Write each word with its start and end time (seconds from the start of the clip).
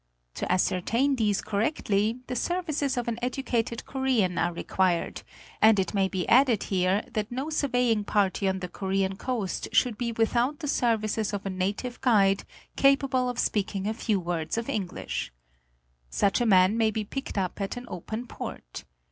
To 0.33 0.51
ascertain 0.51 1.15
these 1.15 1.43
correctly 1.43 2.21
the 2.25 2.35
services 2.35 2.97
of 2.97 3.07
an 3.07 3.19
educated 3.21 3.85
Korean 3.85 4.39
are 4.39 4.51
required; 4.51 5.21
and 5.61 5.77
it 5.77 5.93
may 5.93 6.07
be 6.07 6.27
added 6.27 6.63
here 6.63 7.03
that 7.13 7.31
no 7.31 7.51
surveying 7.51 8.03
party 8.03 8.47
on 8.49 8.61
the 8.61 8.67
Korean 8.67 9.15
coast 9.15 9.67
should 9.71 9.99
be 9.99 10.11
without 10.11 10.57
the 10.57 10.67
services 10.67 11.33
of 11.33 11.45
a 11.45 11.51
native 11.51 12.01
guide, 12.01 12.45
capable 12.75 13.29
of 13.29 13.37
speaking 13.37 13.85
a 13.85 13.93
few 13.93 14.19
words 14.19 14.57
of 14.57 14.69
English. 14.69 15.31
Such 16.09 16.41
a 16.41 16.47
man 16.47 16.79
may 16.79 16.89
be 16.89 17.03
picked 17.03 17.37
up 17.37 17.61
at 17.61 17.77
an 17.77 17.85
open 17.87 18.25
port. 18.25 18.85